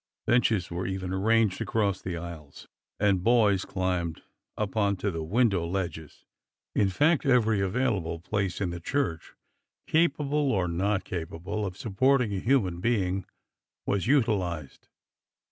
Benches 0.25 0.71
were 0.71 0.87
even 0.87 1.13
arranged 1.13 1.61
across 1.61 2.01
the 2.01 2.17
aisles, 2.17 2.67
and 2.99 3.23
boys 3.23 3.65
climbed 3.65 4.23
up 4.57 4.75
on 4.75 4.95
to 4.95 5.11
the 5.11 5.21
window 5.21 5.63
ledges; 5.63 6.25
in 6.73 6.89
fact, 6.89 7.23
every 7.23 7.61
available 7.61 8.17
place 8.19 8.59
in 8.59 8.71
the 8.71 8.79
church 8.79 9.33
capable 9.85 10.51
or 10.51 10.67
not 10.67 11.05
ca 11.05 11.25
pable 11.25 11.67
of 11.67 11.77
supporting 11.77 12.33
a 12.33 12.39
human 12.39 12.79
being 12.81 13.27
was 13.85 14.07
utilized. 14.07 14.87